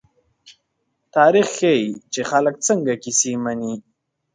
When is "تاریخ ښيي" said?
1.15-1.87